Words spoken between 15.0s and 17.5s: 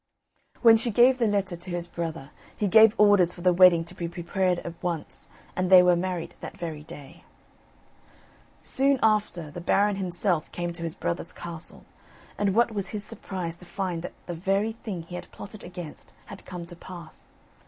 he had plotted against had come to pass.